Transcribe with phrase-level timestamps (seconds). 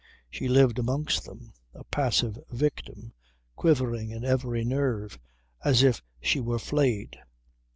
[0.31, 3.13] She lived amongst them, a passive victim,
[3.55, 5.19] quivering in every nerve,
[5.63, 7.19] as if she were flayed.